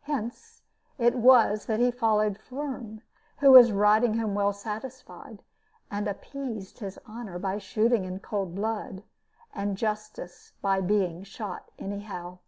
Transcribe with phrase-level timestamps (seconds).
[0.00, 0.62] Hence
[0.98, 3.02] it was that he followed Firm,
[3.38, 5.44] who was riding home well satisfied,
[5.92, 9.04] and appeased his honor by shooting in cold blood,
[9.54, 12.40] and justice by being shot anyhow.